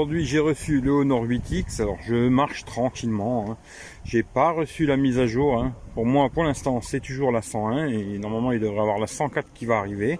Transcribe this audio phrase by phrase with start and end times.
[0.00, 1.82] aujourd'hui j'ai reçu le Honor 8X.
[1.82, 3.50] Alors je marche tranquillement.
[3.50, 3.56] Hein.
[4.02, 5.58] J'ai pas reçu la mise à jour.
[5.58, 5.74] Hein.
[5.92, 9.52] Pour moi, pour l'instant, c'est toujours la 101 et normalement il devrait avoir la 104
[9.52, 10.18] qui va arriver.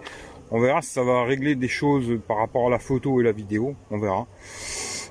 [0.50, 3.32] On verra si ça va régler des choses par rapport à la photo et la
[3.32, 3.74] vidéo.
[3.90, 4.26] On verra.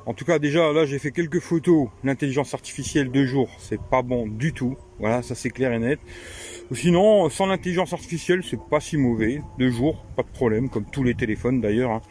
[0.05, 1.87] En tout cas, déjà là, j'ai fait quelques photos.
[2.03, 4.77] L'intelligence artificielle de jour, c'est pas bon du tout.
[4.99, 5.99] Voilà, ça c'est clair et net.
[6.71, 9.41] Sinon, sans l'intelligence artificielle, c'est pas si mauvais.
[9.57, 11.91] De jour, pas de problème, comme tous les téléphones d'ailleurs.
[11.91, 12.01] Hein.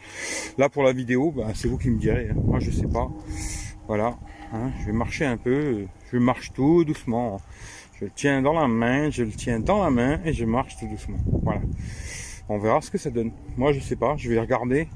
[0.57, 2.29] Là, pour la vidéo, bah, c'est vous qui me direz.
[2.29, 2.35] Hein.
[2.43, 3.09] Moi, je sais pas.
[3.87, 4.17] Voilà.
[4.51, 4.71] Hein.
[4.81, 5.85] je vais marcher un peu.
[6.11, 7.39] Je marche tout doucement.
[7.99, 10.77] Je le tiens dans la main, je le tiens dans la main et je marche
[10.77, 11.17] tout doucement.
[11.43, 11.61] Voilà.
[12.49, 13.31] On verra ce que ça donne.
[13.55, 14.15] Moi, je sais pas.
[14.17, 14.87] Je vais regarder.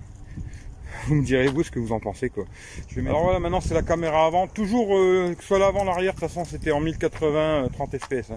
[1.07, 2.45] Vous me direz vous ce que vous en pensez quoi.
[2.87, 4.47] Je vais Alors voilà, maintenant c'est la caméra avant.
[4.47, 6.13] Toujours euh, que ce soit l'avant, l'arrière.
[6.13, 8.31] De toute façon, c'était en 1080 30 fps.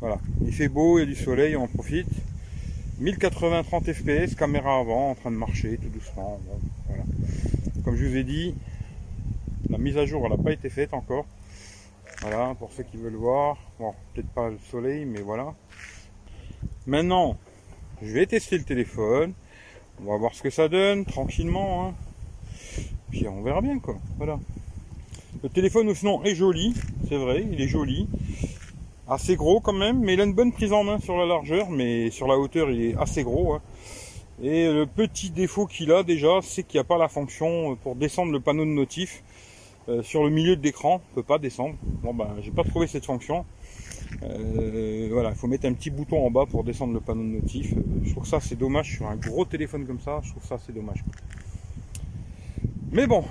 [0.00, 2.08] Voilà, il fait beau, il y a du soleil, on en profite.
[2.98, 6.40] 1080 30 fps, caméra avant, en train de marcher tout doucement.
[6.88, 7.04] voilà.
[7.84, 8.54] Comme je vous ai dit,
[9.68, 11.26] la mise à jour elle n'a pas été faite encore.
[12.22, 13.58] Voilà, pour ceux qui veulent voir.
[13.78, 15.54] Bon, peut-être pas le soleil, mais voilà.
[16.86, 17.36] Maintenant,
[18.02, 19.34] je vais tester le téléphone.
[20.02, 21.86] On va voir ce que ça donne, tranquillement.
[21.86, 21.94] Hein.
[23.10, 23.96] Puis on verra bien quoi.
[24.18, 24.38] Voilà.
[25.42, 26.74] Le téléphone sinon est joli,
[27.08, 28.08] c'est vrai, il est joli
[29.08, 31.70] assez gros quand même, mais il a une bonne prise en main sur la largeur,
[31.70, 33.54] mais sur la hauteur il est assez gros.
[33.54, 33.62] Hein.
[34.42, 37.94] Et le petit défaut qu'il a déjà, c'est qu'il n'y a pas la fonction pour
[37.94, 39.22] descendre le panneau de notif
[39.88, 41.76] euh, sur le milieu de l'écran, on peut pas descendre.
[42.02, 43.46] Bon ben j'ai pas trouvé cette fonction.
[44.22, 47.40] Euh, voilà, il faut mettre un petit bouton en bas pour descendre le panneau de
[47.40, 47.72] notif.
[47.72, 50.58] Euh, je trouve ça c'est dommage sur un gros téléphone comme ça, je trouve ça
[50.58, 51.04] c'est dommage.
[52.92, 53.24] Mais bon,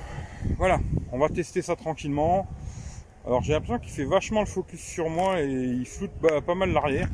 [0.57, 0.79] voilà,
[1.11, 2.47] on va tester ça tranquillement.
[3.25, 6.11] Alors j'ai l'impression qu'il fait vachement le focus sur moi et il floute
[6.45, 7.09] pas mal l'arrière.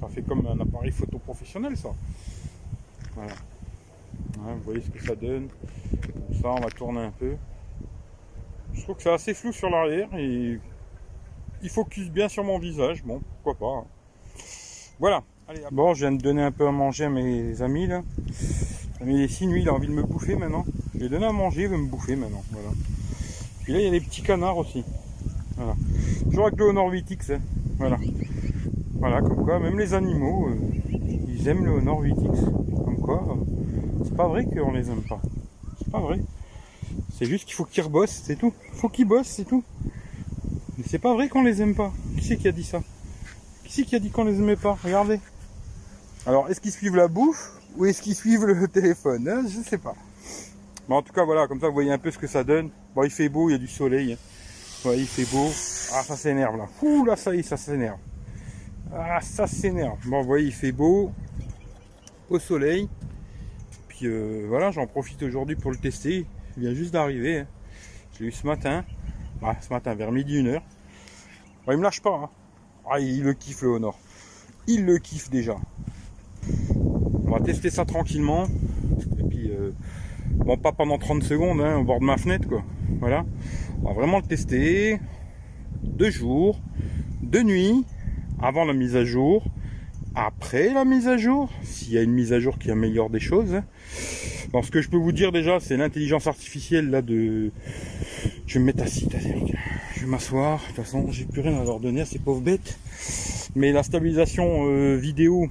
[0.00, 1.90] Ça fait comme un appareil photo professionnel ça.
[3.14, 3.34] Voilà.
[4.36, 5.48] Vous voyez ce que ça donne.
[6.40, 7.36] ça on va tourner un peu.
[8.72, 10.08] Je trouve que c'est assez flou sur l'arrière
[11.62, 13.02] il focus bien sur mon visage.
[13.04, 13.80] Bon, pourquoi pas.
[13.80, 13.84] Hein.
[14.98, 15.22] Voilà.
[15.70, 18.02] bon, je viens de donner un peu à manger à mes amis là.
[19.04, 20.64] Les signes, lui, il a envie de me bouffer maintenant.
[20.94, 22.44] Je lui ai donné à manger, il veut me bouffer maintenant.
[22.52, 22.68] Voilà.
[23.62, 24.84] Puis là, il y a des petits canards aussi.
[25.56, 25.74] Voilà.
[26.24, 27.32] Toujours avec le Honor 8X.
[27.32, 27.40] Hein.
[27.78, 27.98] Voilà.
[28.94, 30.56] Voilà, comme quoi, même les animaux, euh,
[31.28, 32.44] ils aiment le 8X.
[32.84, 35.20] Comme quoi, euh, c'est pas vrai qu'on les aime pas.
[35.78, 36.20] C'est pas vrai.
[37.12, 38.52] C'est juste qu'il faut qu'ils rebossent, c'est tout.
[38.74, 39.64] Faut qu'ils bossent, c'est tout.
[40.92, 41.90] C'est pas vrai qu'on les aime pas.
[42.18, 42.82] Qui c'est qui a dit ça?
[43.64, 44.76] Qui c'est qui a dit qu'on les aimait pas?
[44.84, 45.20] Regardez.
[46.26, 49.42] Alors, est-ce qu'ils suivent la bouffe ou est-ce qu'ils suivent le téléphone hein?
[49.48, 49.94] Je sais pas.
[50.86, 52.68] Mais en tout cas, voilà, comme ça, vous voyez un peu ce que ça donne.
[52.94, 54.12] Bon, il fait beau, il y a du soleil.
[54.12, 54.90] Hein.
[54.94, 55.46] il fait beau.
[55.94, 56.68] Ah, ça s'énerve là.
[56.82, 57.96] Ouh, là, ça y est, ça s'énerve.
[58.94, 59.96] Ah, ça s'énerve.
[60.04, 61.10] Bon, vous voyez, il fait beau.
[62.28, 62.86] Au soleil.
[63.88, 66.26] Puis euh, voilà, j'en profite aujourd'hui pour le tester.
[66.58, 67.38] Il vient juste d'arriver.
[67.38, 67.46] Hein.
[68.18, 68.84] J'ai eu ce matin.
[69.40, 70.62] Bah, ce matin, vers midi, une heure.
[71.70, 72.22] Il me lâche pas.
[72.24, 72.28] Hein.
[72.90, 73.98] Ah, il le kiffe le Honor.
[74.66, 75.56] Il le kiffe déjà.
[77.24, 78.46] On va tester ça tranquillement.
[79.18, 79.72] Et puis, euh,
[80.44, 82.64] Bon, pas pendant 30 secondes, hein, au bord de ma fenêtre, quoi.
[82.98, 83.24] Voilà.
[83.82, 84.98] On va vraiment le tester.
[85.82, 86.60] De jour,
[87.22, 87.84] de nuit,
[88.40, 89.44] avant la mise à jour,
[90.14, 93.20] après la mise à jour, s'il y a une mise à jour qui améliore des
[93.20, 93.60] choses.
[94.52, 97.52] Bon, ce que je peux vous dire déjà, c'est l'intelligence artificielle là de.
[98.52, 99.08] Je vais me mettre assis,
[99.94, 100.60] Je vais m'asseoir.
[100.60, 102.78] De toute façon, j'ai plus rien à leur donner à ces pauvres bêtes.
[103.54, 105.48] Mais la stabilisation euh, vidéo,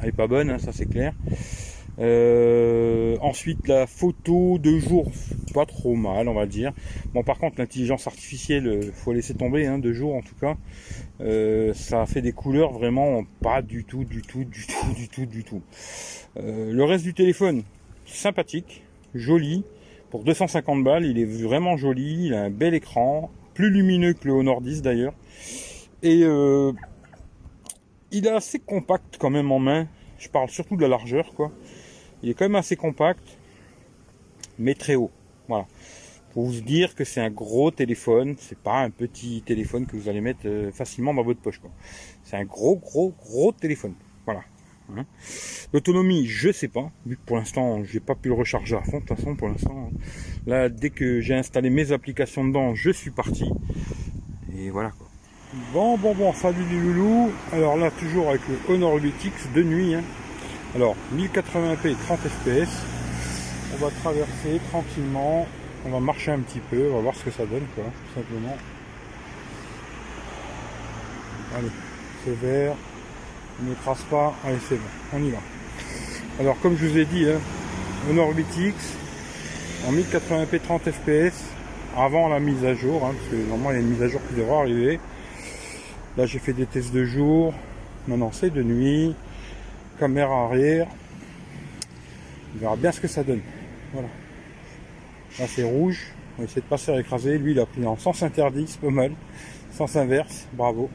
[0.00, 1.14] elle est pas bonne, hein, ça c'est clair.
[1.98, 5.10] Euh, ensuite, la photo de jour,
[5.52, 6.72] pas trop mal, on va dire.
[7.12, 10.56] Bon, par contre, l'intelligence artificielle, euh, faut laisser tomber, hein, de jour en tout cas.
[11.74, 15.42] Ça fait des couleurs vraiment pas du tout, du tout, du tout, du tout, du
[15.42, 15.62] tout.
[16.36, 17.64] le reste du téléphone,
[18.06, 18.84] sympathique,
[19.16, 19.64] joli.
[20.10, 22.26] Pour 250 balles, il est vraiment joli.
[22.26, 25.14] Il a un bel écran, plus lumineux que le Honor 10 d'ailleurs.
[26.02, 26.24] Et
[28.10, 29.86] il est assez compact quand même en main.
[30.18, 31.52] Je parle surtout de la largeur, quoi.
[32.22, 33.38] Il est quand même assez compact,
[34.58, 35.10] mais très haut.
[35.48, 35.66] Voilà.
[36.32, 40.08] Pour vous dire que c'est un gros téléphone, c'est pas un petit téléphone que vous
[40.08, 41.60] allez mettre euh, facilement dans votre poche.
[42.22, 43.94] C'est un gros, gros, gros téléphone.
[44.26, 44.42] Voilà.
[45.72, 49.00] L'autonomie, je sais pas, vu que pour l'instant j'ai pas pu le recharger à fond.
[49.00, 49.90] De toute façon, pour l'instant,
[50.46, 53.50] là, dès que j'ai installé mes applications dedans, je suis parti.
[54.56, 55.06] Et voilà quoi.
[55.72, 57.32] Bon, bon, bon, salut les loulous.
[57.52, 59.94] Alors là, toujours avec le Honor 8X de nuit.
[59.94, 60.02] Hein.
[60.76, 62.70] Alors 1080p 30 fps.
[63.74, 65.48] On va traverser tranquillement.
[65.86, 66.90] On va marcher un petit peu.
[66.92, 67.84] On va voir ce que ça donne quoi.
[67.84, 68.56] Tout simplement.
[71.56, 71.70] Allez,
[72.24, 72.76] c'est vert.
[73.60, 73.74] On ne
[74.10, 74.34] pas.
[74.44, 74.82] Allez c'est bon.
[75.14, 75.38] On y va.
[76.38, 77.40] Alors comme je vous ai dit, hein,
[78.08, 78.72] Honor 8X,
[79.86, 81.44] en 1080p 30 fps
[81.96, 84.08] avant la mise à jour, hein, parce que normalement il y a une mise à
[84.08, 85.00] jour qui devrait arriver.
[86.16, 87.52] Là j'ai fait des tests de jour,
[88.08, 89.14] non c'est de nuit,
[89.98, 90.86] caméra arrière,
[92.54, 93.42] on verra bien ce que ça donne.
[93.92, 94.08] Voilà.
[95.38, 96.06] Là c'est rouge,
[96.38, 98.64] on va essayer de pas se faire écraser, lui il a pris en sens interdit,
[98.66, 99.12] c'est pas mal,
[99.72, 100.88] sens inverse, bravo.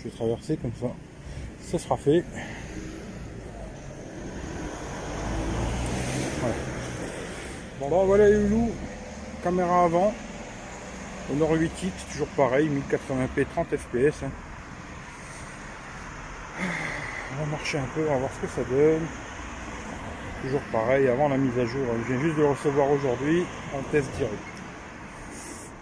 [0.00, 0.88] Je vais traverser comme ça,
[1.62, 2.24] ça sera fait.
[7.78, 8.70] Bon bah voilà les loulous,
[9.42, 10.14] caméra avant,
[11.30, 14.24] Honor 8X, toujours pareil, 1080p 30 fps.
[17.32, 19.06] On va marcher un peu, on va voir ce que ça donne.
[20.42, 23.44] Toujours pareil, avant la mise à jour, je viens juste de le recevoir aujourd'hui
[23.74, 24.34] en test direct.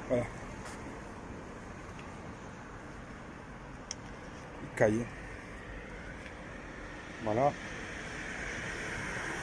[0.09, 0.25] Voilà.
[7.25, 7.53] Voilà.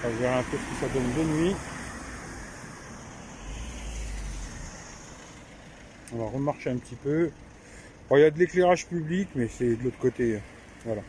[0.03, 1.55] On va voir un peu ce que ça donne de nuit.
[6.13, 7.31] On va remarcher un petit peu.
[8.11, 10.39] il y a de l'éclairage public, mais c'est de l'autre côté.
[10.85, 11.01] Voilà.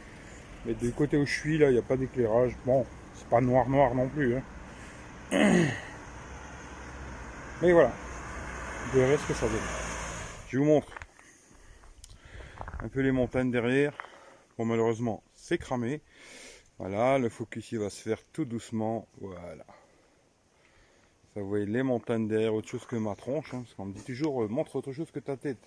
[0.65, 2.57] Mais du côté où je suis, là, il n'y a pas d'éclairage.
[2.65, 2.85] Bon,
[3.15, 4.37] c'est pas noir noir non plus.
[4.37, 4.43] Hein.
[7.63, 7.93] Mais voilà.
[8.93, 9.59] Vous verrez ce que ça donne.
[10.49, 10.89] Je vous montre
[12.83, 13.93] un peu les montagnes derrière.
[14.59, 16.01] Malheureusement, c'est cramé.
[16.79, 19.07] Voilà, le focus il va se faire tout doucement.
[19.21, 19.67] Voilà
[21.41, 24.03] vous voyez les montagnes derrière, autre chose que ma tronche, hein, parce qu'on me dit
[24.03, 25.59] toujours euh, montre autre chose que ta tête.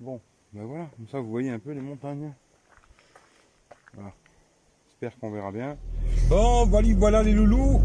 [0.00, 0.20] Bon,
[0.52, 2.32] ben voilà, comme ça vous voyez un peu les montagnes.
[3.94, 4.12] Voilà.
[4.88, 5.76] J'espère qu'on verra bien.
[6.28, 7.80] Bon, voilà, voilà les loulous.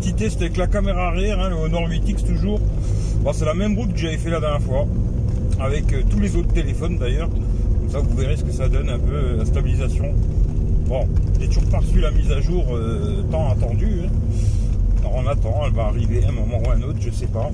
[0.00, 2.60] Petit test avec la caméra arrière, hein, le Honor 8X toujours.
[3.32, 4.86] C'est la même route que j'avais fait la dernière fois,
[5.60, 7.30] avec euh, tous les autres téléphones d'ailleurs.
[7.96, 10.12] Ça vous verrez ce que ça donne un peu euh, la stabilisation.
[10.86, 11.08] Bon,
[11.40, 12.62] j'ai toujours pas reçu la mise à jour
[13.30, 14.02] tant attendue.
[14.04, 17.50] Hein on attend, elle va arriver à un moment ou un autre, je sais pas.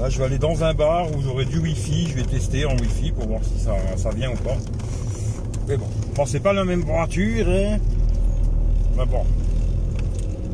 [0.00, 2.76] Là, je vais aller dans un bar où j'aurai du wifi, je vais tester en
[2.76, 4.56] wifi pour voir si ça, vient ou pas.
[5.66, 7.78] Mais bon, bon c'est pas la même température, hein.
[8.96, 9.24] Mais bon,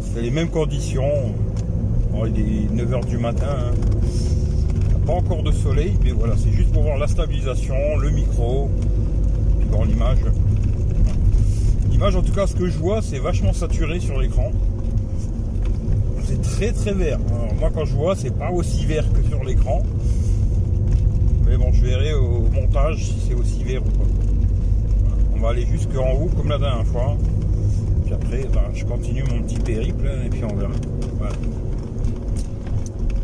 [0.00, 1.34] c'est les mêmes conditions.
[2.34, 4.98] il est 9h du matin, hein.
[5.06, 8.70] pas encore de soleil, mais voilà, c'est juste pour voir la stabilisation, le micro,
[9.84, 10.18] l'image.
[11.90, 14.50] L'image, en tout cas, ce que je vois, c'est vachement saturé sur l'écran
[16.38, 17.18] très très vert.
[17.58, 19.82] moi quand je vois c'est pas aussi vert que sur l'écran.
[21.46, 24.04] Mais bon je verrai au montage si c'est aussi vert ou pas.
[25.34, 27.16] On va aller jusqu'en haut comme la dernière fois.
[28.04, 30.72] Puis après ben, je continue mon petit périple et puis on verra.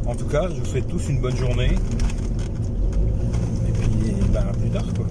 [0.06, 1.72] En tout cas je vous souhaite tous une bonne journée.
[3.68, 5.06] Et puis ben, à plus tard quoi.